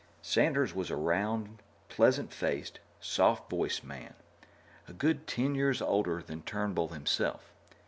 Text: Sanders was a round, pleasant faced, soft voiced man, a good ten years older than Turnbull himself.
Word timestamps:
Sanders 0.23 0.73
was 0.73 0.89
a 0.89 0.95
round, 0.95 1.61
pleasant 1.87 2.33
faced, 2.33 2.79
soft 2.99 3.47
voiced 3.51 3.83
man, 3.83 4.15
a 4.87 4.93
good 4.93 5.27
ten 5.27 5.53
years 5.53 5.79
older 5.79 6.23
than 6.23 6.41
Turnbull 6.41 6.87
himself. 6.89 7.51